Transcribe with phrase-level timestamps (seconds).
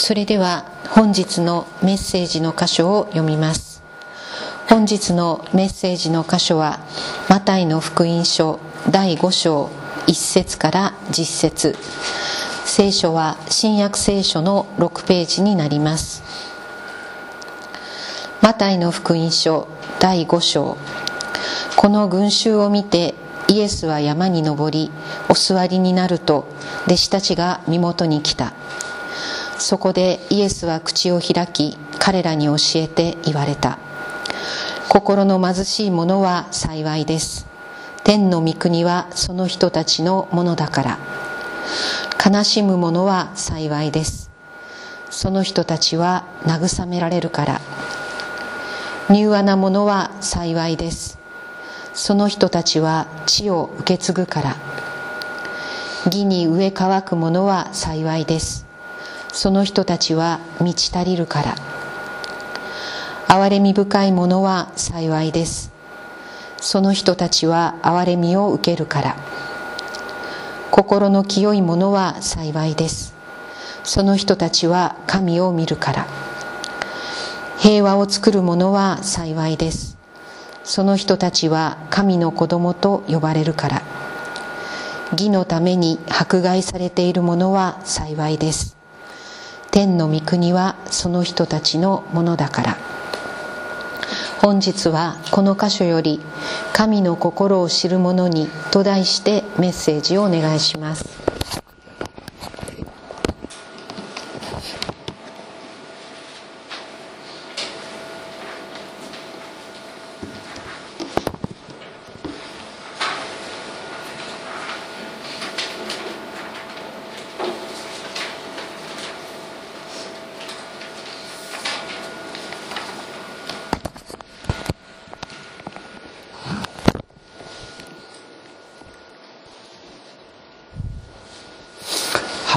[0.00, 3.82] それでは本日のメッセージの箇所を読みます。
[4.66, 6.80] 本日のメッセージの箇所は
[7.28, 8.60] マタイの福音書
[8.90, 9.66] 第5章
[10.06, 11.76] 1節から10節。
[12.64, 16.22] 聖書は新約聖書の6ページになります。
[18.40, 19.68] マタイの福音書
[20.00, 20.78] 第5章。
[21.76, 23.14] この群衆を見て
[23.48, 24.90] イエスは山に登り
[25.28, 26.48] お座りになると
[26.86, 28.54] 弟子たちが身元に来た。
[29.60, 33.78] そこでイエスは口を開き彼らに教えて言われた。
[34.88, 37.46] 心の貧しい者は幸いです。
[38.02, 40.98] 天の御国はその人たちのものだから。
[42.24, 44.30] 悲しむ者は幸いです。
[45.10, 47.60] その人たちは慰められるから。
[49.10, 51.18] 柔和な者は幸いです。
[51.92, 54.56] その人たちは地を受け継ぐから。
[56.06, 58.69] 義に植え乾く者は幸いです。
[59.32, 61.54] その人たちは満ち足りるから。
[63.28, 65.72] 憐れみ深い者は幸いです。
[66.56, 69.16] その人たちは憐れみを受けるから。
[70.70, 73.14] 心の清い者は幸いです。
[73.84, 76.06] その人たちは神を見るから。
[77.58, 79.96] 平和を作る者は幸いです。
[80.64, 83.82] その人たちは神の子供と呼ばれるから。
[85.12, 88.79] 義のために迫害されている者は幸いです。
[89.70, 92.78] 天の御国はその人たちのものだから。
[94.40, 96.18] 本日はこの箇所より
[96.72, 101.19] 「神の心を知る者に」と題してメッセージをお願いします。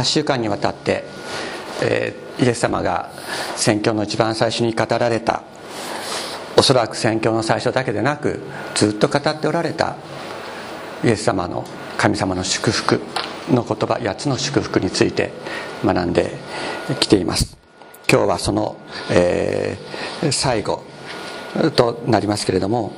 [0.03, 1.05] 8週間にわたって、
[1.81, 3.09] えー、イエス様が
[3.55, 5.43] 宣教の一番最初に語られた
[6.57, 8.41] おそらく宣教の最初だけでなく
[8.75, 9.95] ずっと語っておられた
[11.03, 11.65] イエス様の
[11.97, 13.01] 神様の祝福
[13.49, 15.31] の言葉8つの祝福について
[15.83, 16.31] 学んで
[16.99, 17.57] きています。
[18.09, 18.77] 今日はその、
[19.09, 20.83] えー、最後
[21.75, 22.93] となりますけれども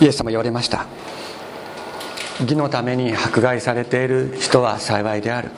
[0.00, 1.01] イエス様言われました。
[2.40, 5.50] 義のために迫害されている人は幸いである。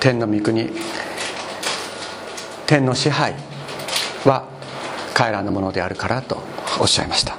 [0.00, 0.70] 天の御国
[2.66, 3.34] 天の支配
[4.24, 4.48] は
[5.14, 6.42] 彼らのものであるからと
[6.80, 7.36] おっしゃいました。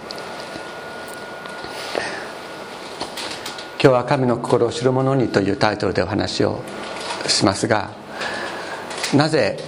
[3.84, 6.62] 今日は「神の心を知る者に」というタイトルでお話を
[7.28, 7.90] しますが
[9.14, 9.60] なぜ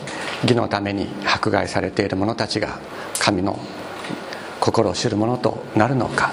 [0.44, 2.80] 義のために迫害されている者たちが
[3.20, 3.60] 神の
[4.62, 6.32] 心を知る者となるのか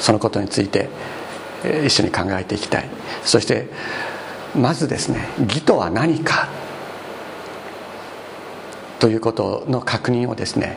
[0.00, 0.88] そのことについて
[1.64, 2.88] 一緒に考えていきたい。
[3.24, 3.68] そして
[4.56, 6.48] まずですね義とは何か？
[8.98, 10.76] ということの確認をですね、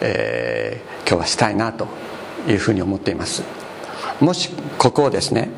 [0.00, 1.88] えー、今日はしたいなと
[2.48, 3.42] いうふうに思っています。
[4.20, 5.50] もしここをですね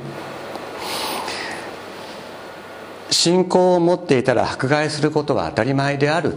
[3.10, 6.34] 信仰を持っていたら迫害することは当たり前である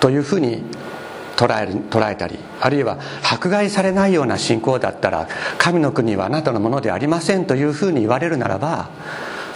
[0.00, 0.62] というふうに
[1.36, 5.28] 捉える捉えたりあるいは迫害されないような信仰だったら
[5.58, 8.88] 神の国はあなたのものでありませんというふうに言われるならば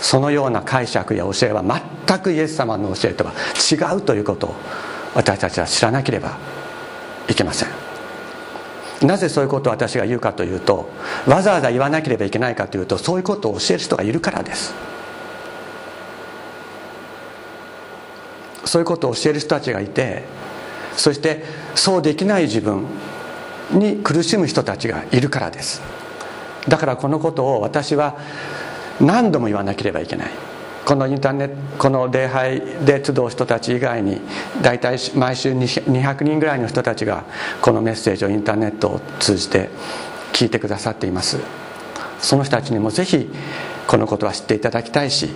[0.00, 1.62] そのような解釈や教えは
[2.06, 3.32] 全くイエス様の教えとは
[3.70, 4.54] 違うということを
[5.14, 6.38] 私たちは知らなければ
[7.28, 7.68] いけません。
[9.06, 10.90] なぜそういうことを私が言うかというと
[11.26, 14.74] わざわざ言わなければいけないかというとそういうことを教える人がいるからです。
[18.64, 20.24] そういうことを教える人たちがいて
[20.96, 21.42] そして
[21.78, 22.86] そうできない自分
[23.70, 25.80] に苦しむ人たちがいるからです。
[26.66, 28.16] だからこのことを私は
[29.00, 30.30] 何度も言わなければいけない。
[30.84, 34.20] このインターネットこの礼拝で集う人たち以外に
[34.62, 37.24] 大体毎週200人ぐらいの人たちが
[37.60, 39.68] このメッセージをインターネットを通じて
[40.32, 41.38] 聞いてくださっています。
[42.20, 43.30] その人たちにもぜひ
[43.86, 45.28] このことは知っていただきたいし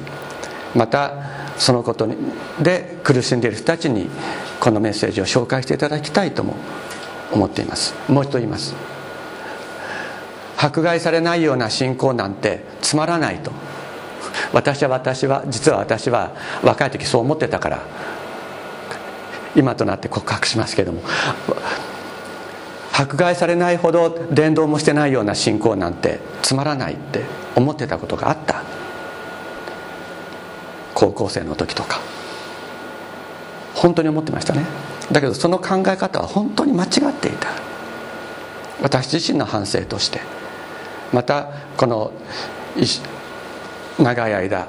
[0.75, 2.09] またそのこと
[2.61, 4.09] で苦しんでいる人たちに
[4.61, 6.57] このメッセージを紹介していただきたいとも
[7.33, 7.95] 思っています。
[8.09, 8.75] もう一度言います。
[10.57, 13.51] 迫害されないような信仰なんてつまらないと。
[14.53, 16.33] 私は私は実は私は
[16.63, 17.83] 若い時そう思ってたから
[19.55, 21.03] 今となって告白しますけども。
[22.95, 27.23] 迫害されないほど伝道もしてないような信仰なんてつまらないって
[27.57, 28.63] 思ってたことがあった。
[31.03, 32.01] 高校生の時とか。
[33.75, 34.65] 本当に思ってましたね。
[35.11, 37.49] だけどその考え方は本当に間違っていた。
[38.81, 40.21] 私自身の反省として。
[41.13, 42.13] またこの
[43.99, 44.69] 長い間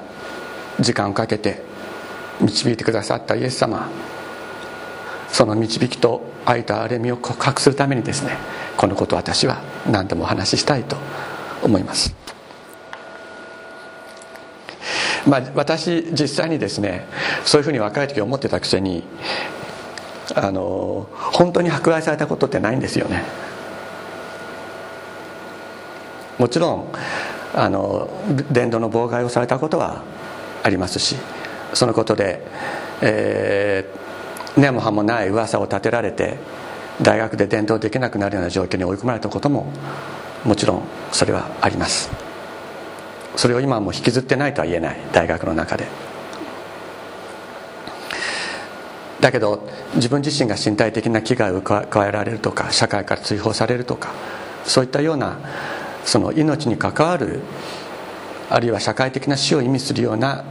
[0.80, 1.62] 時間をかけて
[2.40, 3.88] 導いてくださったイエス様。
[5.28, 8.36] その導きと愛と憐れみを告白するためにですね
[8.76, 10.96] このことを私は何度もお話ししたいと
[11.62, 12.33] 思います。
[15.26, 17.06] まあ私実際にですね
[17.44, 19.04] そういうふうに若い時思ってたくせに
[20.34, 23.24] あの本当に迫害されたことってないんですよね。
[26.38, 26.92] もちろん
[27.54, 28.08] あの
[28.50, 30.02] 伝道の妨害をされたことは
[30.62, 31.16] ありますし
[31.72, 32.44] そのことで、
[33.00, 36.36] えー、根も葉もない噂を立てられて
[37.00, 39.72] 大学で伝道できなくなるような状況に追い込まれたことも
[40.44, 40.82] もちろん
[41.12, 42.23] それはあります。
[43.36, 44.96] それを今も引きずってないとは言えない。
[45.12, 45.86] 大学の中で。
[49.20, 54.12] だけど自分自身が身体的な危害を加えられるとか社会から追放されるとか
[54.66, 55.38] そういったような
[56.04, 57.40] その命に関わる
[58.50, 60.44] あるいは社会的な死を意味するような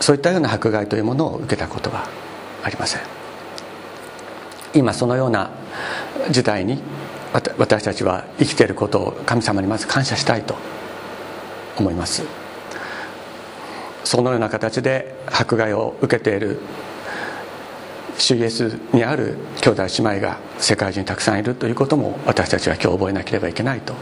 [0.00, 2.06] そういったような迫害というものを受けたことは
[2.62, 3.00] ありません。
[4.74, 5.50] 今そのような
[6.30, 6.82] 時代に
[7.56, 10.81] 私たちは生きていることを神様にまず感謝したいと。
[11.82, 12.24] 思います。
[14.04, 16.60] そのような形で迫害を受けている
[18.18, 23.94] 主イエスにある兄弟姉妹が世界中にたくさんいるということも私たちは今日覚えなければいけないと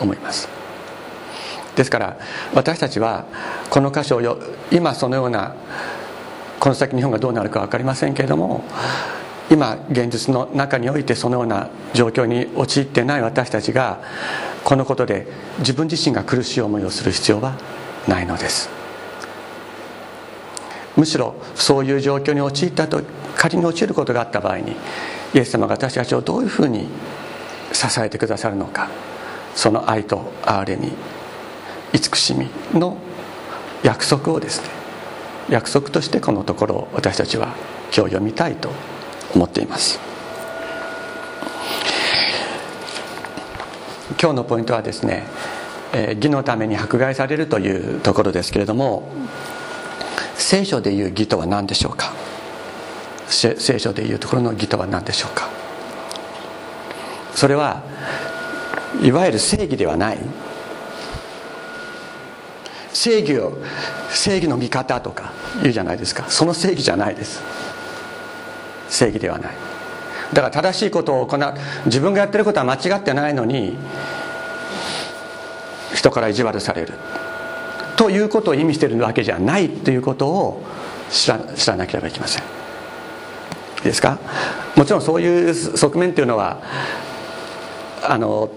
[0.00, 0.48] 思います。
[1.76, 2.18] ですから
[2.54, 3.26] 私たちは
[3.70, 4.38] この箇所を
[4.70, 5.54] 今そのような
[6.58, 8.64] この先日本がどうなるか分かりませんけれども
[9.50, 14.00] 今現実の中においてそのような状況に陥ってない私たちが
[14.64, 15.26] このことで
[15.58, 17.56] 自分自身が苦しい思いをする必要は
[18.06, 18.80] ないのです。
[20.96, 23.02] むしろそういう状況に陥ったと
[23.36, 24.76] 仮に陥ることがあった場合に
[25.34, 26.88] イエス様が私たちをどういうふうに
[27.72, 28.90] 支えてくださるのか
[29.54, 30.92] その愛と憐れみ
[31.92, 32.48] 慈しみ
[32.78, 32.98] の
[33.82, 34.68] 約束をですね
[35.48, 37.54] 約束としてこのところを私たちは
[37.96, 38.70] 今日読みたいと
[39.34, 40.09] 思っています。
[44.18, 45.24] 今日のポイントはですね、
[45.92, 49.08] え義のために迫害されるというところですけれども
[50.36, 52.12] 聖書でいう義とは何でしょうか？
[53.28, 55.48] 聖書でいうところの義とは何でしょうか？
[57.34, 57.82] それは
[59.02, 60.18] いわゆる正義ではない。
[62.92, 63.56] 正義を
[64.10, 66.26] 正義の味方とか言うじゃないですか。
[66.28, 67.40] その正義じゃないです。
[68.88, 69.69] 正義ではない。
[70.32, 71.54] だから正しいことを行う。
[71.86, 73.76] 自分がやってることは間違ってないのに
[75.94, 76.94] 人から意地悪される。
[77.96, 80.62] ということを意味しているわけじゃないということを
[81.10, 82.42] 知らなければいけません。
[82.42, 82.46] い
[83.80, 84.18] いですか？
[84.76, 86.62] もちろんそういう側面っていうのは
[88.02, 88.50] あの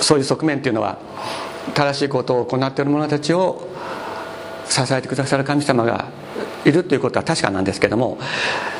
[0.00, 0.98] そういう側面っていうのは
[1.74, 3.68] 正しいことを行っている者たちを
[4.68, 6.06] 支えてくださる神様が
[6.64, 8.18] いるということは確かなんですけども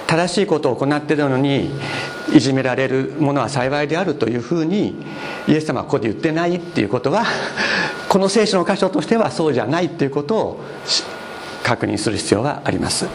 [0.07, 1.71] 正しいことを行っているのに
[2.33, 4.97] いじめられるものは幸いであるというふうに
[5.49, 7.25] イエス様はここで言ってないっていうことは
[8.09, 10.61] この聖書の箇所としてはそうじゃないということを
[11.63, 13.07] 確認する必要があります。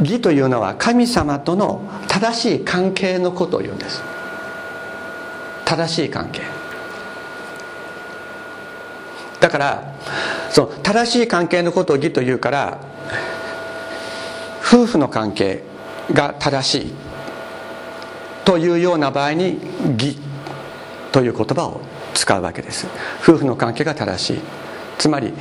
[0.00, 4.02] 義というのは神様との正しい関係のことを言うんです。
[5.66, 6.40] 正しい関係。
[9.40, 9.94] だから
[10.50, 12.78] その正しい関係のことを義というから
[14.70, 15.64] 夫婦の関係
[16.12, 16.92] が正しい。
[18.44, 19.58] というような場合に
[19.98, 20.16] 義
[21.10, 21.80] という言葉を
[22.14, 22.86] 使うわけです。
[23.20, 24.40] 夫婦の関係が正しい。
[24.96, 25.32] つまり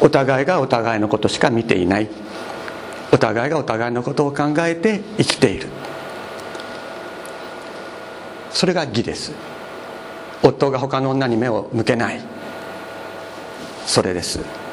[0.00, 2.08] お互いがお互いのことしか見ていない。
[3.12, 5.66] お互いがお互いのことを考えて生きている。
[8.52, 9.32] それが義です。
[10.44, 12.20] 夫が他の女に目を向けない。
[13.84, 14.63] それです。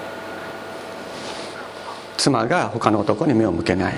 [2.21, 3.95] 妻が他の男に目を向けない。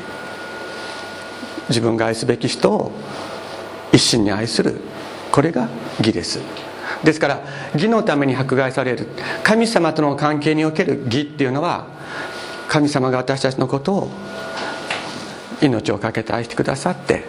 [1.68, 2.92] 自分が愛すべき人を
[3.92, 4.80] 一心に愛する。
[5.30, 5.68] これが
[6.00, 6.40] 義です。
[7.04, 7.42] ですから
[7.74, 9.08] 義のために迫害される。
[9.44, 11.88] 神様との関係における義っていうのは
[12.70, 14.10] 神様が私たちのことを
[15.62, 17.24] 命を懸けて愛してくださって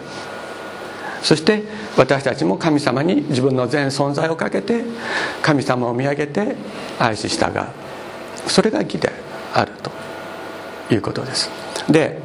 [1.21, 1.63] そして
[1.97, 4.83] 私たちも神様に自分の全存在をかけて
[5.41, 6.55] 神様を見上げて
[6.99, 8.49] 愛し従う。
[8.49, 9.11] それが義で
[9.53, 10.04] あると。
[10.91, 11.49] いうことです。
[11.89, 12.19] で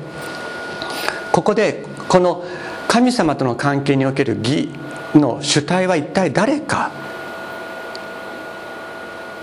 [1.32, 2.44] ここでこの
[2.88, 4.68] 神様との関係における義
[5.14, 6.90] の主体は一体誰か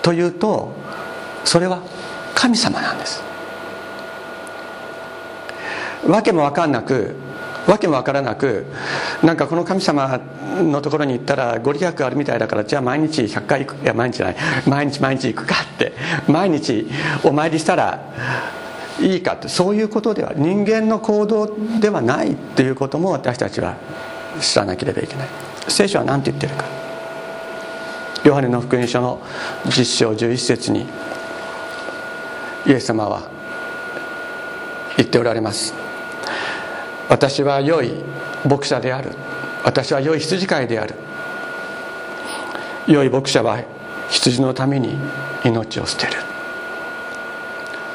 [0.01, 0.73] というと
[1.45, 1.81] それは
[2.35, 3.23] 神様なんです。
[6.07, 7.15] わけも分かんなく
[7.67, 8.65] わけも分からなく
[9.21, 10.19] なんかこの神様
[10.61, 14.35] のところに行ったらご利益あるみたいだからじゃあ毎日100回行くいや毎日じゃない
[14.67, 15.93] 毎日毎日行くかって
[16.27, 16.87] 毎日
[17.23, 17.99] お参りしたら
[18.99, 23.75] いいかってそういうことでは人間の行動ではないっていうことも私たちは
[24.41, 25.27] 知らなければいけない。
[25.67, 26.65] 聖書は何て言ってるか。
[28.23, 29.21] ヨハネの福音書の
[29.65, 30.85] 実章11節に
[32.65, 33.29] イエス様は
[34.97, 35.73] 言っておられます。
[37.09, 37.93] 私は良い
[38.45, 39.11] 牧者である。
[39.63, 40.95] 私は良い羊飼いである。
[42.87, 43.63] 良い牧者は
[44.09, 44.97] 羊のために
[45.45, 46.26] 命を捨てる。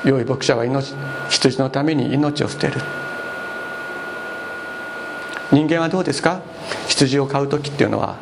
[0.04, 0.94] 良い牧者は命
[1.30, 2.80] 羊のために命を捨てる。
[5.52, 6.40] 人間はどうですか？
[6.88, 8.16] 羊を飼う時っていうのは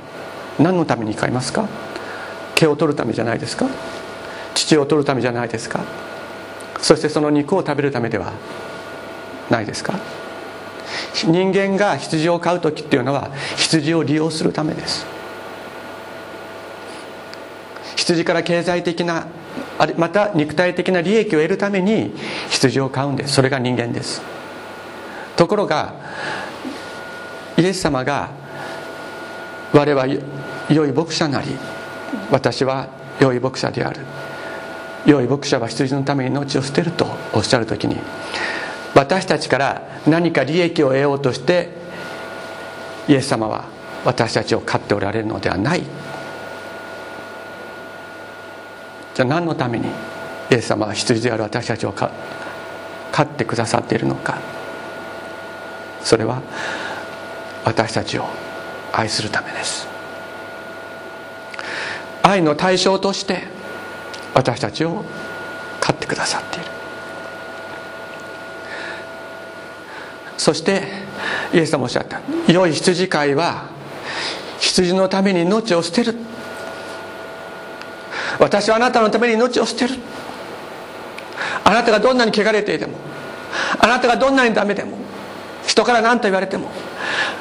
[0.58, 1.68] 何のために飼いますか？
[2.54, 3.68] 毛を取るためじゃないですか？
[4.54, 5.84] 乳を取るためじゃないですか？
[6.80, 8.32] そしてその肉を食べるためでは
[9.49, 9.99] ないですか？
[11.25, 15.06] 人間が羊を飼う時っていうのは羊を利用するためです。
[17.96, 19.26] 羊から経済的な
[19.96, 22.12] また肉体的な利益を得るために
[22.50, 23.34] 羊を飼うんです。
[23.34, 24.22] それが人間です。
[25.37, 25.94] ところが
[27.56, 28.30] イエス様が
[29.72, 30.06] 我は
[30.68, 31.49] 良い牧者なり
[32.30, 32.88] 私は
[33.20, 34.00] 良い牧者である。
[35.06, 37.96] 良い牧者は羊のために命を捨てるとおっしゃる時に
[38.94, 41.70] 私たちから何か利益を得ようとして
[43.08, 43.64] イエス様は
[44.04, 45.82] 私たちを飼っておられるのではない。
[49.14, 49.90] じゃあ何のためにイ
[50.54, 52.10] エス様は羊である私たちを飼
[53.22, 54.38] ってくださっているのか。
[56.02, 56.42] それは
[57.64, 58.26] 私たちを
[58.92, 59.86] 愛するためです。
[62.22, 63.44] 愛の対象として
[64.34, 65.04] 私たちを
[65.80, 66.66] 飼ってくださっている。
[70.36, 70.82] そして
[71.52, 72.20] イエス様おっしゃった。
[72.50, 73.68] 良い羊飼いは
[74.58, 76.14] 羊のために命を捨てる。
[78.50, 79.95] 私はあなたのために命を捨てる。
[81.62, 82.99] あなたがどんなに汚れていても
[83.78, 84.99] あなたがどんなにダメでも
[85.66, 86.71] 人から何と言われても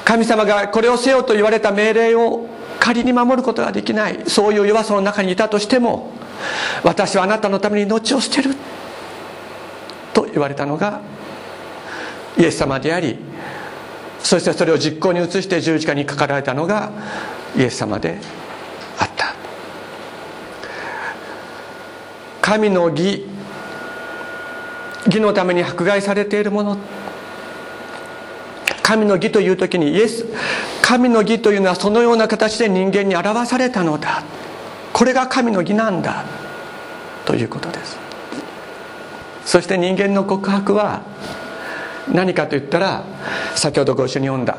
[0.06, 2.48] 神様がこれをせよと言われた命令を
[2.80, 6.12] 仮に守ることができないそういう弱さの中にいたとしても
[6.84, 8.56] 私はあなたのために命を捨てる。
[10.13, 11.01] と言われたのが
[12.38, 13.18] イエス様であり
[14.20, 16.92] そしてそれを実行に移して十字架にかかられたのが
[17.58, 18.20] イエス様で
[18.98, 19.34] あった
[22.50, 23.24] 神の義
[25.06, 26.77] 義のために迫害されているもの。
[28.82, 30.25] 神の義という時にイエス
[30.82, 34.24] 神の義というのはそのような形で人間に表されたのだ。
[34.94, 36.25] これが神の義なんだ。
[37.24, 38.00] ということです。
[39.46, 41.03] そして人間の告白は
[42.12, 43.03] 何かと言ったら
[43.53, 44.58] 先ほどご一緒に読んだ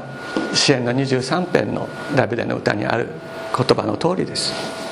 [0.55, 3.09] 支援の23編のダビデの歌にある
[3.57, 4.90] 言葉の通りです。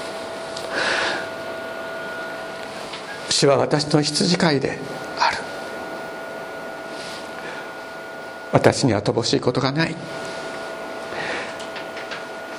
[3.38, 4.80] 主は私の羊飼いで
[5.16, 5.36] ある。
[8.50, 9.94] 私には乏しいことがない。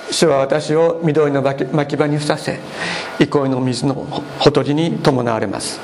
[0.10, 2.60] 主は私を緑の巻き場にふさせ
[3.20, 5.82] 憩いの水のほとりに伴われます。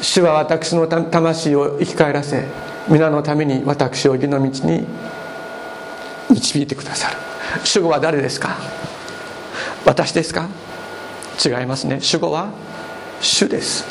[0.00, 2.48] 主は私の魂を生き返らせ
[2.88, 4.84] 皆のために私を義の道に
[6.30, 7.16] 導いてくださる。
[7.62, 8.56] 主語は誰ですか？
[9.86, 10.48] 私ですか？
[11.44, 12.00] 違いますね。
[12.00, 12.50] 主語は
[13.20, 13.84] 主です。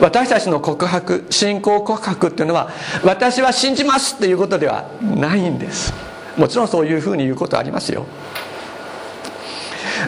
[0.00, 2.70] 私たちの告白信仰告白っていうのは
[3.04, 5.92] 私は信じますっていうことではないんです。
[6.36, 8.04] もちろんそういうふうに言うことありますよ。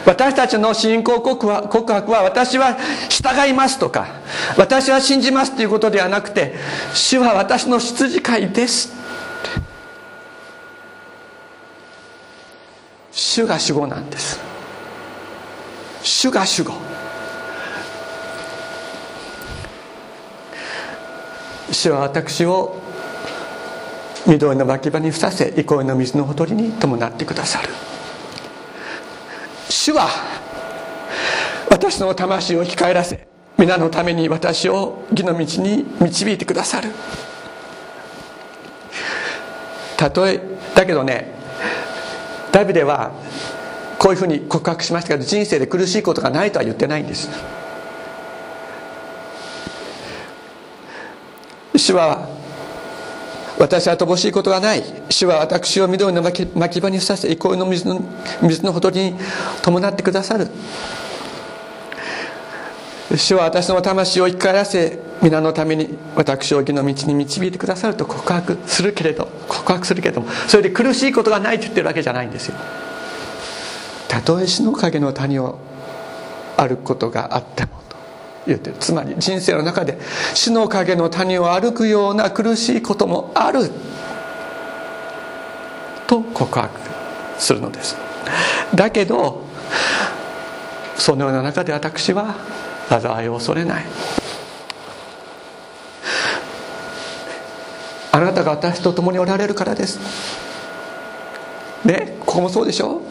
[0.05, 2.77] 私たちの信仰告白は私は
[3.09, 4.07] 従いますとか
[4.57, 6.55] 私は信じますということではなくて
[6.93, 8.93] 主は私の羊飼いです
[13.11, 14.48] 主が主語なんです。
[16.03, 16.73] 主が主語
[21.71, 22.81] 主は私を
[24.27, 27.69] 緑の牧場にふさせ憩いの水のほとりに伴ってくださる
[29.69, 30.09] 主は
[31.69, 33.27] 私の魂を生き返らせ
[33.57, 36.89] 皆のために私を義の道に導いてくださる
[39.97, 40.39] たとえ
[40.75, 41.33] だけどね
[42.51, 43.11] ダビデは
[43.99, 47.29] こういうふうに告白しましたけど人生で苦しいことがないとは言ってないんです。
[51.75, 52.27] 主は
[53.59, 54.83] 私は乏しいことがない。
[55.09, 58.01] 主は私を緑の巻き場にさせ憩いの水の
[58.41, 59.15] 水のほとりに
[59.61, 60.47] 伴ってくださる。
[63.17, 72.55] 主は私の魂を生き返らせ皆のために私を義の道に導いてくださると告白するけれど告白するけれどもそれで苦しいことがないと言ってるわけじゃないんですよ。
[74.09, 75.59] たとえ死の影の谷を
[76.57, 77.95] 歩くことがあってもと
[78.47, 79.97] 言ってるつまり人生の中で
[80.33, 83.69] 死の影の谷を歩くような苦しいこともある
[86.07, 86.69] と告白
[87.37, 87.95] するのです。
[88.73, 89.43] だけど
[90.97, 92.35] そのような中で私は
[92.89, 93.85] 災いを恐れない。
[98.11, 99.99] あなたが私と共におられるからです。
[101.85, 103.01] ねここもそうでしょ？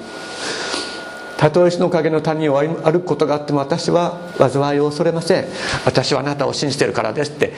[1.39, 5.45] たとえ死の影の谷を歩くことがあっても私は災いを恐れません。
[5.85, 7.53] 私はあなたを信じてるからですって。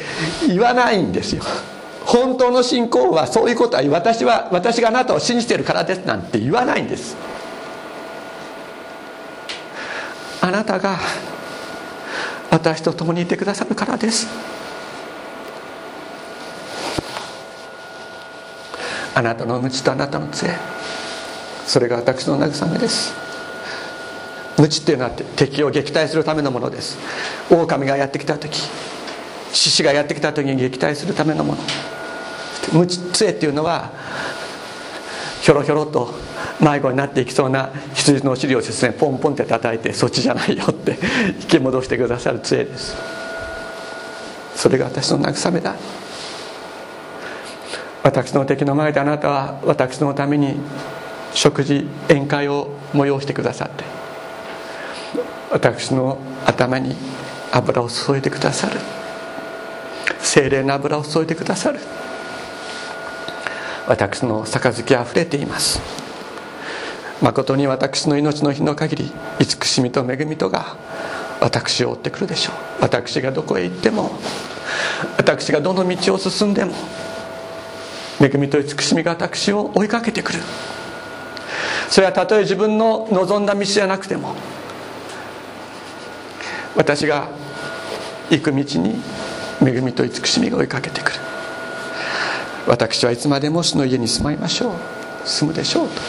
[0.47, 1.43] 言わないんですよ。
[2.05, 7.17] 本当の信仰はそういうことは私は私があなたを信じてるからですなんて言わないんです。
[10.43, 10.99] あなたが
[12.51, 14.29] 私と共にいてくださるからです。
[19.15, 20.51] あなたの無知とあなたの杖。
[21.67, 23.30] それが私の慰めです。
[24.61, 26.99] 無知っていうのは敵を撃退するためのものです。
[27.51, 28.61] 狼がやってきた時
[29.53, 31.59] 獅子がやってきた時に撃退するためのもの。
[32.75, 33.91] 無知杖っていうのは
[35.41, 36.13] ひょろひょろと
[36.61, 40.99] 迷子になっていきそうな羊のお尻をですねポンポンって叩いてそっちじゃないよって
[41.41, 42.95] 引き戻してくださる杖です。
[44.55, 45.75] それが私の慰めだ。
[48.03, 50.57] 私の敵の前であなたは私のために
[51.33, 54.00] 食事宴会を催してくださって。
[55.51, 56.97] 私の頭に
[57.53, 58.79] 油を注いでくださる。
[60.21, 61.81] 精霊の油を注いでくださる。
[63.89, 65.81] 私の杯あふれています。
[67.21, 70.77] 誠に私の命の日の限り慈しみと恵みとが
[71.41, 72.55] 私を追ってくるでしょう。
[72.83, 74.13] 私がどこへ行っても
[75.17, 76.73] 私がどの道を進んでも
[78.21, 80.39] 恵みと慈しみが私を追いかけてくる。
[81.89, 84.37] それはたとえ自分の望んだ道じゃなくても
[86.81, 87.29] 私が
[88.31, 88.95] 行く道に
[89.61, 91.19] 恵みと慈しみが追いかけてくる。
[92.67, 94.75] 私はいつまでも主の家に住まいましょう。
[95.27, 96.01] 住むでしょうと。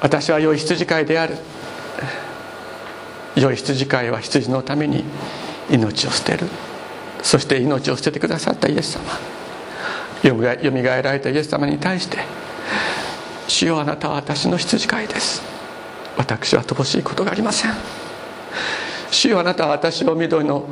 [0.00, 1.36] 私は良い羊飼いである。
[3.36, 5.04] 良い羊飼いは羊のために
[5.70, 6.48] 命を捨てる。
[7.22, 9.04] そして命を捨ててくださったイエス様。
[10.24, 10.34] よ
[10.72, 12.18] みがえられたイエス様に対して
[13.54, 15.40] 「主よあなたは私の羊飼いです。
[16.16, 17.72] 私は乏しいことがありません」
[19.12, 20.68] 「主よあなたは私を緑の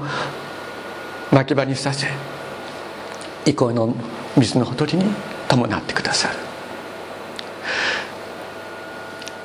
[1.31, 2.09] 牧場にさせ
[3.45, 3.95] 憩いの
[4.37, 5.05] 水のほとりに
[5.47, 6.35] 伴ってくださる」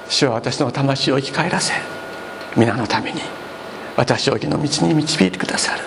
[0.09, 1.73] 主は私の魂を生き返らせ
[2.55, 3.21] 皆のために
[3.95, 5.81] 私を義の道に導いてくださる。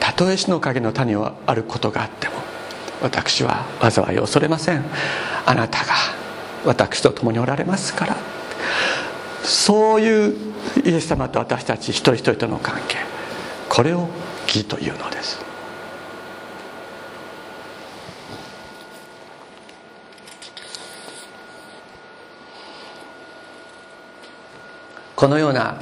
[0.00, 2.34] たとえ死の影の谷を歩くことがあっても
[3.00, 4.84] 私は災いを恐れません。
[5.46, 5.94] あなたが
[6.64, 8.16] 私と共におられますから。
[9.42, 10.36] そういう
[10.84, 12.96] イエス様と私たち一人一人との関係。
[13.68, 14.08] これを
[14.46, 15.38] 義というのです。
[25.14, 25.76] このような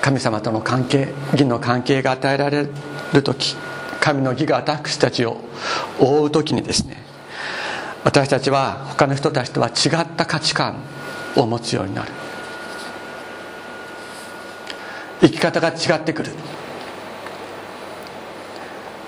[0.00, 2.68] 神様との関係義の関係が与えられ
[3.12, 3.56] る時
[4.00, 5.40] 神の義が私たちを
[5.98, 6.96] 覆う時にですね
[8.06, 10.76] 私たちは他の人たちとは違った価値観
[11.34, 12.12] を持つようになる。
[15.20, 16.30] 生き方が違ってくる。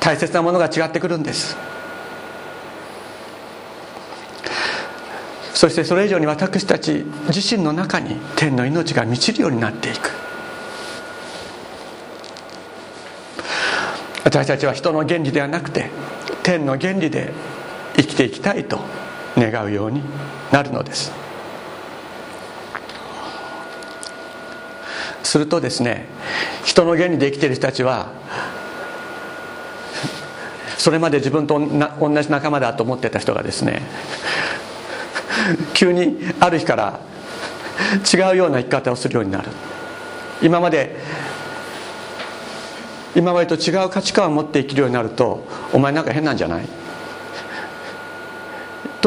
[0.00, 1.56] 大切なものが違ってくるんです。
[5.54, 10.10] そしてそれ以上に私たち自身の中に天の命が満ちるようになっていく。
[14.24, 15.88] 私たちは人の原理ではなくて
[16.42, 17.32] 天の原理で
[17.98, 18.80] 生きていきたいと
[19.36, 20.02] 願うように
[20.50, 21.12] なるのです。
[25.22, 26.06] するとですね
[26.64, 28.08] 人の原理で生きている人たちは
[30.78, 33.82] それまで自分と同じ仲間だと思ってた人がですね
[35.74, 37.00] 急にある日から
[38.10, 39.50] 違うような生き方をするようになる。
[40.40, 40.96] 今まで
[43.16, 46.77] 今までと違う価値観を持って生きるようになるとお前なんか変なんじゃない？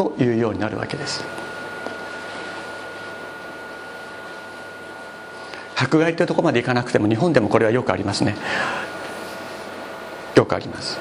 [0.02, 1.24] というようになるわけです。
[5.76, 8.36] 迫害というところまでいかなくても日本でもこれはよくありますね。
[10.36, 10.98] よくあります。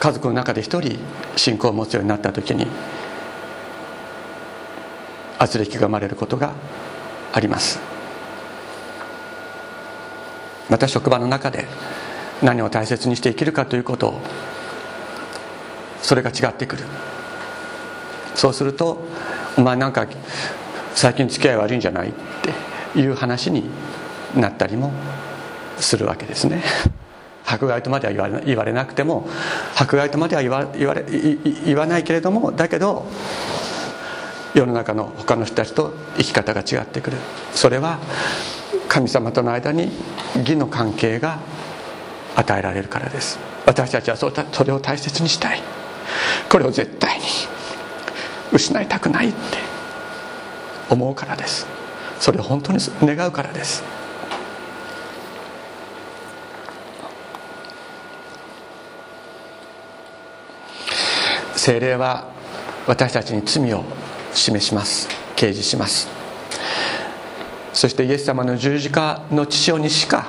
[0.00, 0.98] 家族の中で一人
[1.36, 2.66] 信仰を持つようになった時に
[5.38, 6.52] 圧力が生まれることが
[7.34, 7.80] あります。
[10.70, 11.66] また職場の中で
[12.42, 14.20] 何を大切にして生きるかということを
[16.02, 16.84] それが違ってくる。
[18.34, 19.04] そうすると
[19.58, 20.06] 「お前なんか
[20.94, 22.12] 最近付き合い悪いんじゃない?」っ
[22.94, 23.68] ていう話に
[24.36, 24.92] なったりも
[25.80, 26.62] するわけですね。
[27.44, 29.26] 迫害とまでは言われなくても
[29.74, 31.02] 迫害とまでは言わ言われ
[31.64, 33.06] 言わないけれどもだけど
[34.54, 37.16] 世の中の他の人たちと生き方が違ってくる。
[37.54, 37.98] それは
[38.88, 39.90] 神様との間に
[40.36, 41.38] 義の関係が
[42.36, 43.38] 与えられるからです。
[43.66, 44.30] 私たちはそ
[44.64, 45.62] れを大切にしたい。
[46.48, 47.24] これを絶対に
[48.52, 49.38] 失いたくないって
[50.90, 51.66] 思うからです。
[52.18, 53.82] それを本当に願うからです。
[61.56, 62.28] 精霊は
[62.86, 63.84] 私たちに罪を
[64.32, 65.08] 示します。
[65.36, 66.08] 掲示します。
[67.74, 70.28] そしてイエス様の十字架の血潮にしか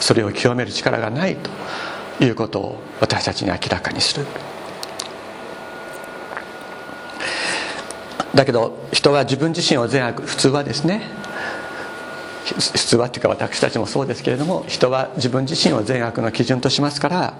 [0.00, 4.26] それを清める力がないということを私たちに明らかにする。
[8.34, 11.02] だけど人は自分自身を善悪普通はですね
[12.44, 17.34] 普通はっていうか私たちもそうですけれども人は自分自身を善悪の基準としますから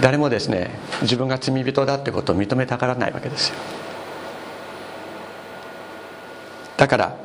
[0.00, 0.70] 誰もですね
[1.02, 3.54] 自分が罪人だってことを認めたがらないわけですよ。
[6.76, 7.16] だから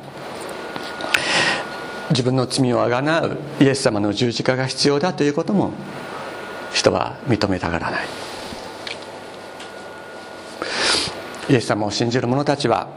[2.10, 5.72] 自分の罪をあがなうイエス様の十字架が必要だということも
[6.74, 8.25] 人は認めたがらない。
[11.48, 12.88] イエス様を信じる者たちは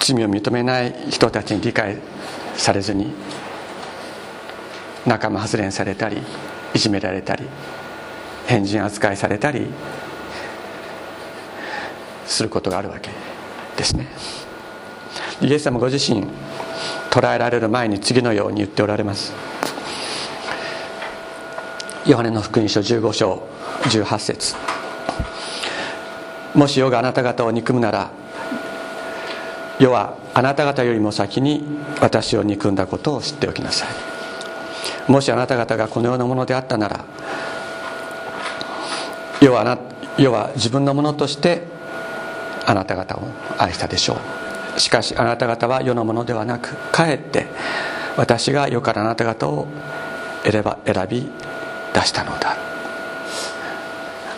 [0.00, 1.98] 罪を認めない人たちに理解
[2.56, 3.12] されずに
[5.06, 6.18] 仲間外れにされたり
[6.74, 7.46] いじめられたり
[8.46, 9.66] 変人扱いされたり
[12.26, 13.10] することがあるわけ
[13.76, 14.06] ですね。
[15.40, 16.26] イエス様ご自身
[17.10, 19.32] 捕らえられる前に次のように言っておられます。
[22.06, 23.42] ヨハネの福音書15章
[23.84, 24.56] 18節。
[26.54, 28.10] もし世があなた方を憎むなら
[29.78, 31.64] 世はあなた方よりも先に
[32.00, 33.88] 私を憎んだことを知っておきなさい。
[35.10, 37.04] もしあなた方がこのようなものであったなら
[39.40, 39.78] 世は
[40.16, 41.64] 世は自分のものとして
[42.64, 43.22] あなた方を
[43.58, 44.18] 愛したでしょ
[44.76, 44.80] う。
[44.80, 47.46] しかしあなた方は世のものではなくかえって
[48.16, 49.66] 私が世からあなた方を
[50.44, 51.28] 選ば選び
[51.92, 52.56] 出したのだ。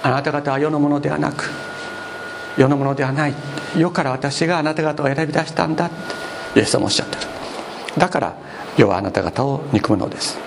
[0.03, 1.50] あなた方は世のものではなく
[2.57, 3.35] 世のものではない。
[3.77, 5.87] 世から私があなた方を選び出したんだ。
[5.87, 7.23] ってイエス様おっしゃってる。
[7.99, 8.35] だから
[8.77, 10.38] 世はあなた方を憎むのです。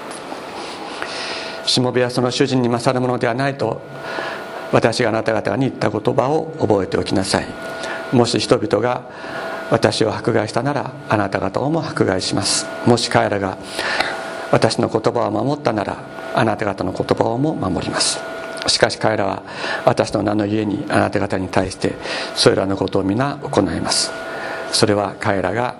[1.65, 3.81] しもべはその主人に勝るものではないと
[4.71, 7.47] 私があなた方に言った言葉を覚えておきなさい。
[8.13, 9.03] もし人々が
[9.69, 12.65] 私を迫害したならあなた方をも迫害します。
[12.85, 13.57] もし彼らが
[14.51, 15.97] 私の言葉を守ったなら
[16.33, 18.36] あなた方の言葉をも守ります。
[18.67, 19.43] しかし彼らは
[19.85, 21.93] 私の名の家にあなた方に対して
[22.35, 24.11] それらのことを皆行います。
[24.71, 25.75] それは彼らが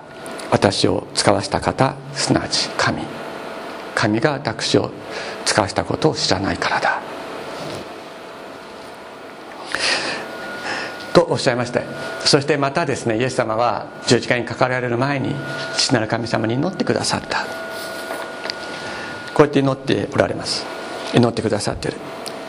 [0.50, 3.02] 私を使わした方すなわち神。
[3.94, 4.90] 神が私を
[5.44, 7.00] 使わしたことを知らないからだ。
[11.12, 11.82] とおっしゃいまして
[12.24, 15.34] そしてまたですねイエス様は十字架にかかられる前に
[15.76, 17.44] 父なる神様に祈ってくださった。
[19.34, 20.64] こうやって祈っておられます。
[21.14, 21.96] 祈ってくださってる。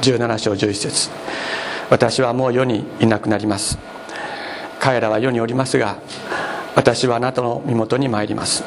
[0.02, 1.10] 17章11節。
[1.90, 3.78] 私はもう世にいなくなります。
[4.80, 5.98] 彼らは世におりますが
[6.76, 8.64] 私はあなたの身元に参ります。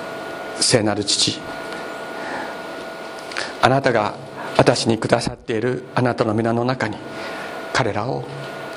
[0.61, 1.40] 聖なる父。
[3.62, 4.14] あなたが
[4.59, 6.99] 私にくださっているあなたの皆の中に
[7.73, 8.25] 彼らを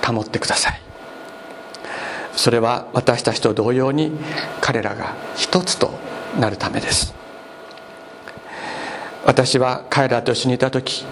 [0.06, 0.82] 保ってください。
[2.34, 4.12] それは私たちと同様に
[4.62, 5.92] 彼らが一つと
[6.40, 7.14] なるためです。
[9.26, 11.04] 私は彼らと一緒にいた時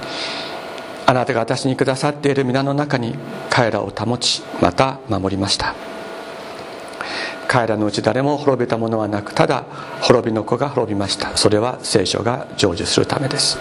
[1.06, 3.16] あなたが私にくださっている皆の中に
[3.50, 5.76] 彼らを保ちまた守りました。
[7.48, 9.64] 彼らのうち誰も滅びたものはなくただ
[10.02, 11.36] 滅びの子が滅びました。
[11.38, 13.58] それは聖書が成就するためです。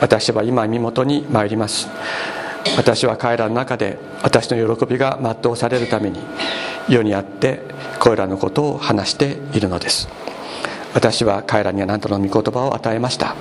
[0.00, 1.88] 私は今身元に参ります。
[2.76, 6.20] 私は彼らの中で私の喜びが全うされるために
[6.88, 7.62] 世にあって
[7.98, 10.08] これらのことを話しているのです。
[10.94, 13.34] 私は彼らにあなたの御言葉を与えました。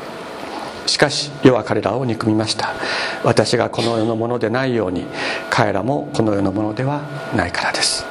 [0.89, 2.73] しかし世は彼らを憎みました。
[3.23, 5.05] 私がこの世のものでないように
[5.49, 7.01] 彼らもこの世のものでは
[7.35, 8.05] ないからです。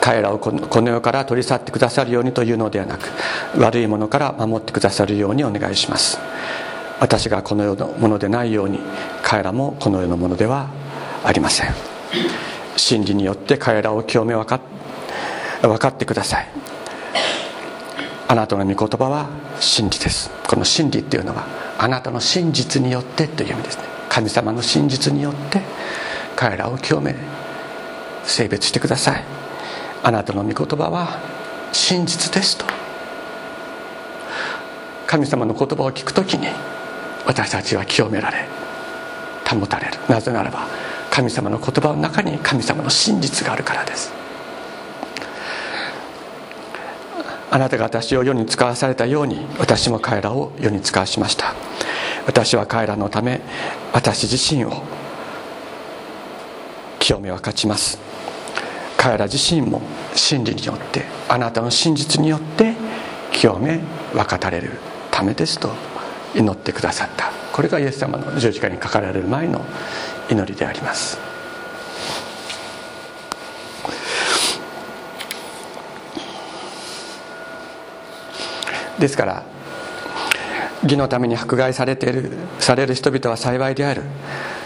[0.00, 3.10] 彼らをこの世から取り去ってくださるようにというのではなく
[3.58, 6.18] 悪いものから守ってくださるようにお願いします。
[7.00, 8.80] 私がこの世のものでないように
[9.22, 10.68] 彼らもこの世のものでは
[11.24, 11.74] ありません。
[12.76, 14.60] 真理によって彼らを清め分か
[15.62, 16.46] 分かってください。
[18.30, 19.26] あなたの御言葉は
[19.58, 20.30] 真理です。
[20.46, 21.46] この真理っていうのは
[21.78, 23.84] あなたの真実によってという意味ですね。
[24.10, 25.62] 神様の真実によって
[26.36, 27.14] 彼らを清め
[28.24, 29.24] 性別してください。
[30.02, 31.18] あなたの御言葉は
[31.72, 32.66] 真実ですと。
[35.06, 36.48] 神様の言葉を聞くときに
[37.24, 38.46] 私たちは清められ
[39.48, 39.92] 保たれる。
[40.06, 40.66] なぜならば
[41.10, 44.17] 神様の言葉の中に神様の真実があるからです。
[47.50, 51.54] あなたが私を世に使わされたように私も彼らを世に使わしました。
[52.26, 53.40] 私は彼らのため
[53.92, 54.82] 私自身を
[56.98, 57.98] 清め分かちます。
[58.98, 59.80] 彼ら自身も
[60.14, 62.74] 真理によってあなたの真実によって
[63.32, 63.80] 清め
[64.12, 64.72] 分かたれる
[65.10, 65.70] ためですと
[66.34, 67.32] 祈ってくださった。
[67.52, 69.64] これがイエス様の十字架にかかられる前の
[70.30, 71.18] 祈りであります。
[78.98, 79.44] ですから
[80.82, 84.02] 義のために迫害されているされる人々は幸いである。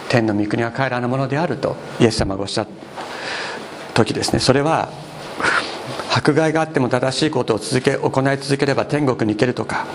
[0.09, 4.05] 天の御国は彼らのものであるとイエス様がおっしゃった。
[4.05, 4.41] 時ですね。
[4.41, 4.91] それは
[6.15, 9.87] 迫害があっても正しいことを続け行い続ければ天国に行けるとか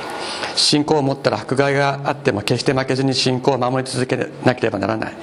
[0.56, 5.14] 信仰を持ったら迫害があっても決して負けずに信仰を守り続けなければならない。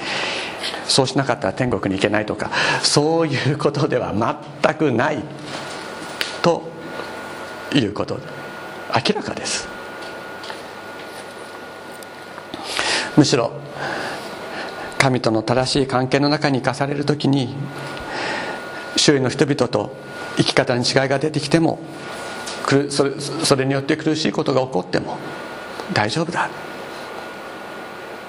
[0.86, 2.50] そうしなかったら天国に行けないとか
[2.82, 4.14] そういうことでは
[4.62, 5.22] 全くない。
[6.42, 6.62] と
[7.72, 8.18] いうこと。
[8.94, 9.68] 明らかです。
[13.16, 13.52] むしろ
[14.98, 17.54] 神との正しい関係の中に生かされる時に
[18.96, 19.94] 周囲の人々と
[20.36, 21.78] 生き方に違いが出てきても
[22.88, 25.18] それそれによって苦しいことが起こっても
[25.92, 26.48] 大丈夫だ。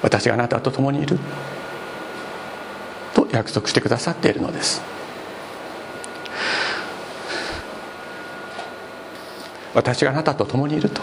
[0.01, 1.17] 私があなたと共にいる。
[3.15, 4.94] と約束してくださっているのです。
[9.75, 11.01] 私があなたと共にいると。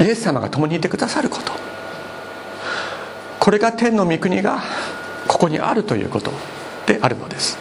[0.00, 1.52] イエス様が共にいてくださること。
[3.38, 4.60] これが天の御国が
[5.26, 6.32] ここにあるということ
[6.86, 7.56] であるのです。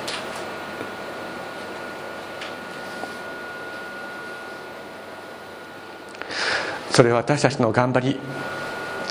[6.91, 8.19] それは私たちの頑張り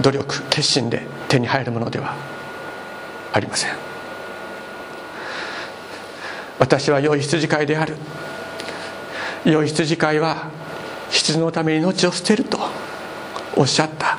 [0.02, 2.16] 努力決心で手に入るものでは
[3.32, 3.95] ありません。
[6.58, 7.96] 私は良い羊飼いである。
[9.44, 10.50] 良い羊飼いは
[11.10, 12.58] 羊のために命を捨てると
[13.54, 14.18] おっしゃった。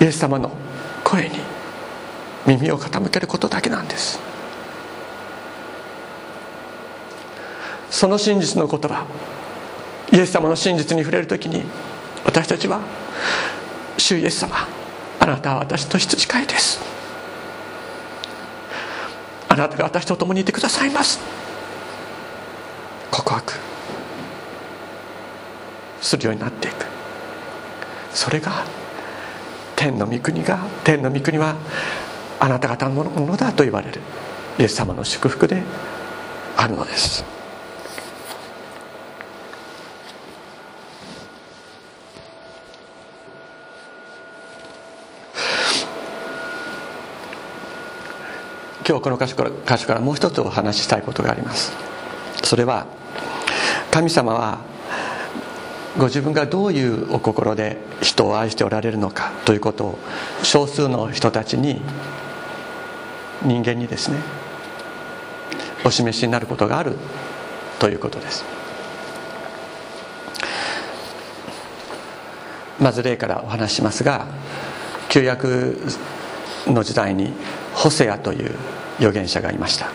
[0.00, 0.50] イエス様の
[1.02, 1.38] 声に
[2.46, 4.18] 耳を傾けることだけなんです。
[7.94, 9.06] その真実の言葉
[10.12, 11.62] イエス様の真実に触れる時に
[12.24, 12.80] 私たちは
[13.96, 14.66] 「主イエス様
[15.20, 16.80] あなたは私と羊飼いです」
[19.54, 21.20] 「あなたが私と共にいてくださいます」
[23.12, 23.54] 告白。
[26.00, 26.86] するようになっていく。
[28.12, 28.64] それが
[29.76, 31.54] 天の御国が天の御国は
[32.40, 34.00] あなた方のものだと言われる。
[34.58, 35.62] イエス様の祝福で
[36.56, 37.33] あるのです。
[48.86, 51.72] 今日この箇所から箇所からもう一つお話ししたいことがあります。
[52.42, 52.86] それは
[53.90, 54.58] 神様は
[55.96, 59.98] ご自分がどういうお心で人を愛しておられるのかということを
[60.42, 61.80] 少数の人たちに
[63.42, 64.18] 人間にですね
[65.84, 66.96] お示しになることがある
[67.78, 68.44] ということです。
[72.80, 74.26] まず例からお話しますが
[75.08, 75.78] 旧約
[76.66, 77.32] の時代に
[77.74, 78.54] ホセアという
[78.98, 79.90] 預言者がいました。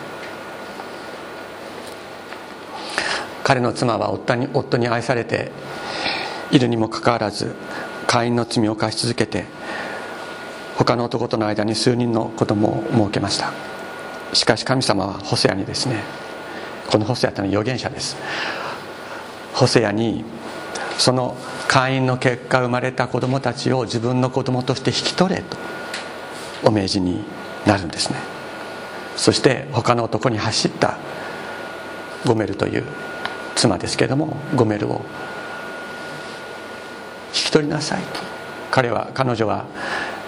[3.42, 5.50] 彼の妻は夫に夫に愛されて
[6.52, 7.54] いるにもかかわらず
[8.06, 9.44] 会員の罪を犯し続けて
[10.76, 13.52] 他の男との間に数人の子供を設けました。
[14.32, 16.04] しかし神様はホセアにですね
[16.88, 18.16] このホセアというのは預言者です。
[19.54, 20.24] ホセアに
[20.98, 25.56] その会員の結果生まれた子供たちを自分の子供として引き取れと
[26.64, 27.24] お命じに
[27.66, 28.18] なるんですね。
[29.16, 30.96] そして他の男に走った
[32.24, 32.84] ゴメルという
[33.54, 35.02] 妻ですけれどもゴメルを
[37.28, 38.20] 引き取りなさいと。
[38.70, 39.66] 彼は彼女は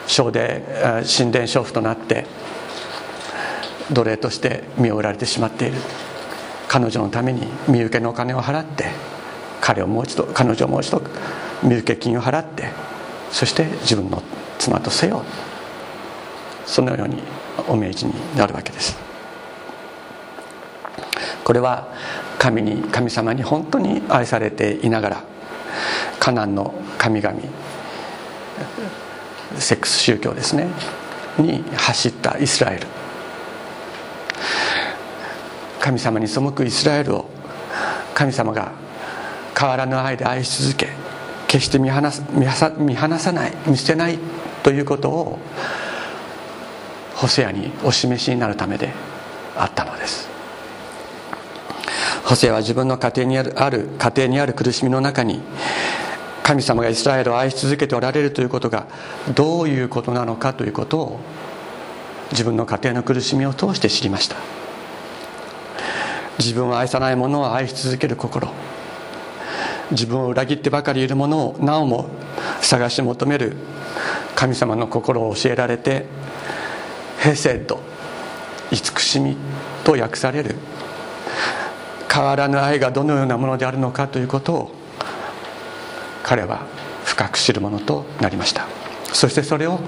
[0.06, 0.62] 小で
[1.16, 2.26] 神殿娼婦となって
[3.90, 5.76] 奴隷として身を売られてしまっている。
[6.68, 8.86] 彼女のために身請けのお金を払って
[9.60, 11.02] 彼をもう一度彼女をもう一度
[11.62, 12.70] 身請け金を払って
[13.30, 14.22] そして自分の
[14.58, 15.22] 妻とせよ。
[16.66, 17.22] そのように
[17.68, 18.96] お命じになるわけです。
[21.44, 21.88] これは
[22.38, 25.24] 神に神様に本当に愛されていながら
[26.20, 27.36] カナンの神々
[29.58, 30.68] セックス宗教ですね
[31.38, 32.86] に走ったイスラエル。
[35.80, 37.28] 神様に背くイスラエルを
[38.14, 38.70] 神様が
[39.58, 40.90] 変わらぬ愛で愛し続け
[41.48, 42.00] 決して見放
[42.78, 44.18] 見放さない見捨てない
[44.62, 45.38] ということを
[47.22, 48.92] ホセアにお示しになるためで
[49.56, 50.28] あったのです。
[52.24, 55.40] ホセアは自分の家庭にあるある家庭にある苦しみの中に
[56.42, 58.88] 神様がイスラエルを愛し続けておられるということが
[59.36, 61.20] どういうことなのかということを
[62.32, 64.34] 自分の家庭の苦しみを通して知りました。
[66.40, 68.48] 自分を愛さない者を愛し続ける心。
[69.92, 72.08] 自分を裏切ってばかりいる者をなおも
[72.62, 73.56] 探し求める
[74.34, 76.06] 神様の心を教えられて
[77.22, 77.80] ヘセッド
[78.72, 79.36] 慈しみ
[79.84, 80.56] と訳される。
[82.12, 84.72] 変わらぬ愛がどのようなものであるのかということを
[86.22, 86.66] 彼は
[87.04, 88.66] 深く知るものとなりました。
[89.12, 89.78] そしてそれを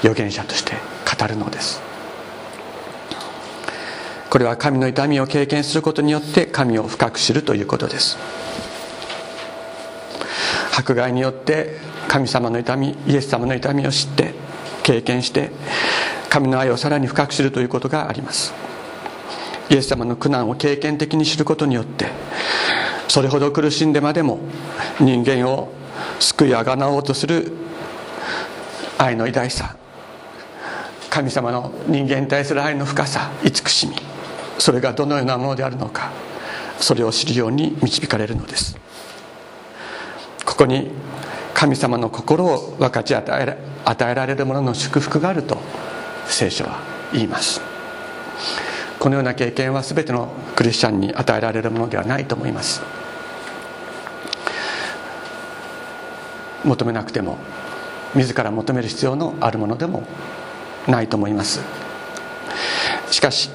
[0.00, 0.74] 預言者として
[1.18, 1.80] 語るのです。
[4.28, 8.16] これは神の痛みを経験することによって神を深く知るということです。
[10.76, 11.76] 迫害によって
[12.08, 14.34] 神様の痛みイエス様の痛みを知って
[14.82, 15.50] 経験して
[16.32, 18.54] 神の愛をさらに深く知るということがあります。
[19.68, 22.06] イエス様の苦難を経験的に知ることによって
[23.06, 24.38] それほど苦しんでまでも
[24.98, 25.70] 人間を
[26.20, 27.52] 救いあがなおうとする
[28.96, 29.76] 愛の偉大さ
[31.10, 33.96] 神様の人間に対する愛の深さ慈しみ
[34.58, 36.12] それがどのようなものであるのか
[36.78, 38.78] それを知るように導かれるのです。
[40.46, 40.90] ここに
[41.52, 45.58] 神様の心を分かち与え与えられるものの祝福があると
[46.26, 46.80] 聖書は
[47.12, 47.60] 言います。
[48.98, 52.82] このような経験は全てのクリスチャンに与えられるものではないと思います。
[56.64, 57.38] 求めなくても
[58.14, 60.04] 自ら求める必要のあるものでも
[60.86, 61.60] ないと思います。
[63.10, 63.50] しかし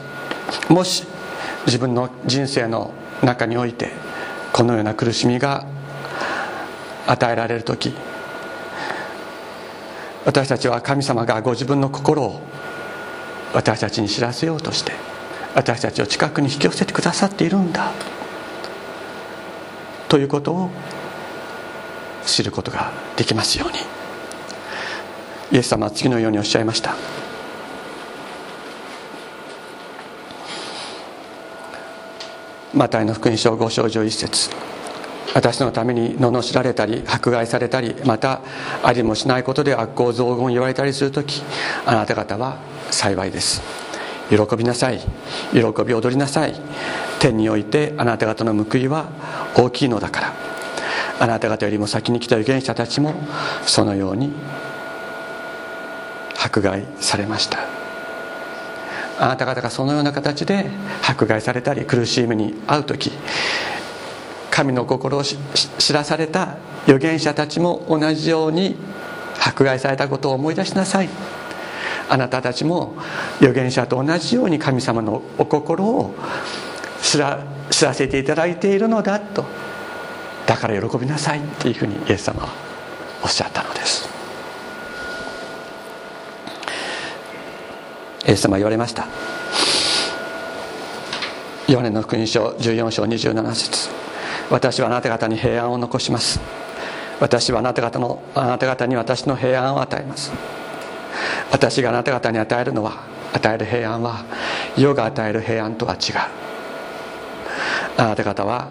[0.69, 1.05] もし
[1.65, 3.91] 自分の人生の中において
[4.53, 5.65] このような苦しみが
[7.07, 7.93] 与えられる時
[10.27, 12.41] 私たちは神様がご自分の心を
[13.53, 14.91] 私たちに知らせようとして
[15.55, 17.93] 私たちを近くに引き寄せてくださっているんだ。
[20.09, 20.69] ということを
[22.25, 23.77] 知ることができますように。
[25.53, 26.93] イエス様は次のようにおっしゃいました。
[32.73, 34.76] マタイの福音書5章11節。
[35.37, 38.41] 私のために罵られたり迫害されたりまた
[38.81, 41.43] ありもしないことで悪行雑言言われたりする時
[41.85, 42.57] あなた方は
[42.89, 43.61] 幸いです。
[44.31, 44.97] 喜びなさい。
[45.53, 46.55] 喜び踊りなさい。
[47.19, 49.09] 天においてあなた方の報いは
[49.55, 50.33] 大きいのだから。
[51.19, 53.13] あなた方よりも先に来た預言者たちも
[53.63, 54.33] そのように
[56.35, 57.59] 迫害されました。
[59.19, 60.69] あなた方がそのような形で
[61.07, 63.11] 迫害されたり苦しい目に遭う時
[64.57, 68.75] 神の心を知らされた預言者たちも同じように
[69.39, 71.09] 迫害されたことを思い出しなさい。
[72.09, 72.95] あなたたちも
[73.37, 76.15] 預言者と同じように神様のお心を
[77.03, 79.45] 知ら知らせていただいているのだと。
[80.47, 82.49] だから喜びなさいっていうふうにイエス様は
[83.23, 84.09] おっしゃったのです。
[88.27, 89.05] イエス様は言われました。
[91.67, 94.06] ヨハネの福音書14章27節。
[94.49, 96.39] 私はあなた方に平安を残します。
[97.19, 100.31] 私はあなた方のあなた方に私の平安を与えます。
[101.51, 104.23] 私があなた方に与えるのは与える平安は
[104.77, 106.15] 世が与える平安とは違う。
[107.97, 108.69] あなた方は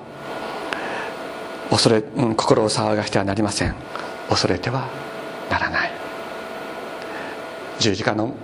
[1.70, 3.74] 恐れ、うん、心を騒がしてはなりません。
[4.28, 4.88] 恐れては
[5.50, 5.90] ならない。
[7.78, 8.34] 十字架の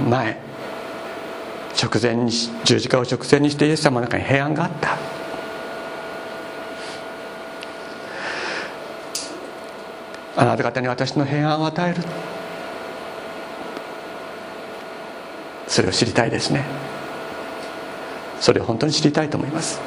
[0.00, 0.38] 前
[1.80, 2.32] 直前に
[2.64, 5.13] 十字架を直前にしてイエス様の中に平安があった。
[10.36, 12.02] あなた方に私の平安を与える。
[15.68, 16.64] それを知りたいですね。
[18.40, 19.80] それを本当に知りたいと思います。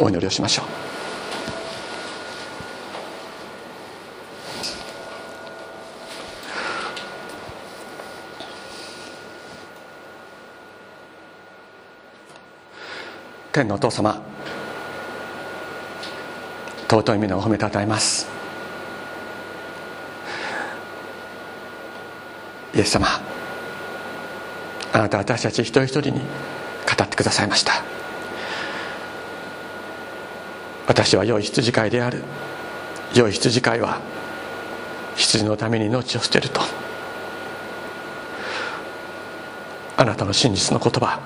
[0.00, 0.66] お祈りをしましょう。
[13.52, 14.20] 天のお父様
[16.88, 18.33] 尊い皆を褒めたたえます。
[22.74, 23.06] イエス様
[24.92, 26.24] あなた私たち一人一人に語
[27.02, 27.82] ってくださいました。
[30.86, 32.22] 私は良い羊飼いである。
[33.14, 34.00] 良い羊飼いは
[35.16, 36.60] 羊のために命を捨てると。
[39.96, 41.18] あなたの真実の言葉。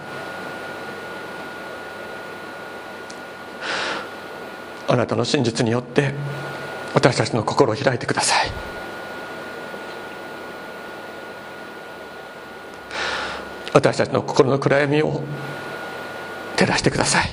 [4.86, 6.14] あなたの真実によって
[6.94, 8.77] 私たちの心を開いてください。
[13.72, 15.22] 私たちの心の暗闇を
[16.56, 17.30] 照らしてください。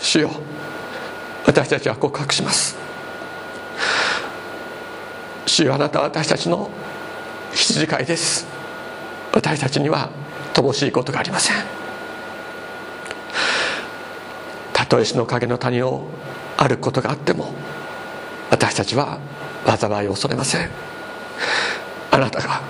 [0.00, 0.30] 主よ
[1.46, 2.76] 私たちは告白します。
[5.46, 6.70] 主よあなたは私たちの
[7.54, 8.46] 羊飼いです。
[9.32, 10.10] 私たちには
[10.52, 11.56] 乏しいことがありません。
[14.72, 16.06] たとえ死の影の谷を
[16.56, 17.54] 歩くことがあっても
[18.50, 19.18] 私たちは
[19.64, 20.68] 災いを恐れません。
[22.10, 22.60] あなたが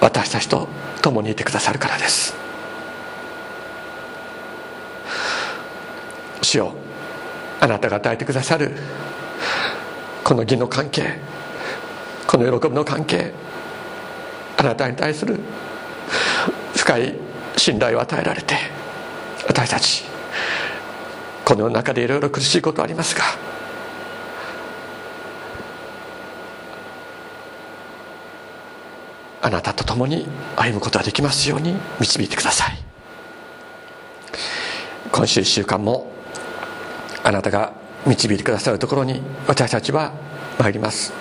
[0.00, 0.68] 私たちと
[1.02, 2.34] 共にいてくださるからです。
[6.42, 6.74] 主よ
[7.60, 8.72] あなたが与えてくださる
[10.24, 11.18] この義の関係
[12.26, 13.32] この喜びの関係
[14.56, 15.38] あなたに対する
[16.76, 17.14] 深い
[17.56, 18.54] 信頼を与えられて
[19.46, 20.04] 私たち
[21.44, 23.22] この世の中でいろいろ苦しいことはありますが
[29.48, 32.78] あなたと共に歩むことができますように導いてください。
[35.10, 36.12] 今週1週間も
[37.24, 37.72] あなたが
[38.06, 40.12] 導いてくださるところに私たちは
[40.58, 41.14] 参ります。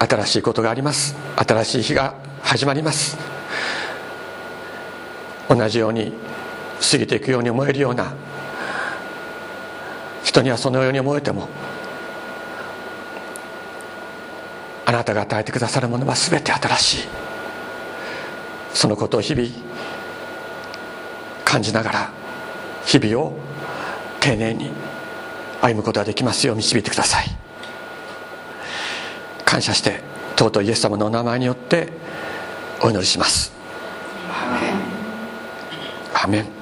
[0.00, 1.16] 新しいことがあります。
[1.36, 3.16] 新しい日が始まります。
[5.48, 6.12] 同じように
[6.90, 8.12] 過ぎていくように思えるような
[10.24, 11.48] 人にはそのように思えても
[14.92, 16.98] あなたが与えてくださるものは全て新しい。
[18.74, 19.48] そのことを日々
[21.44, 22.10] 感じながら
[22.84, 23.32] 日々を
[24.20, 24.70] 丁寧に
[25.60, 27.26] 歩むことができますよう導いてください。
[29.44, 30.00] 感謝して
[30.36, 31.88] 尊いイエス様のお名前によって
[32.80, 33.52] お祈りします。
[36.14, 36.61] アメン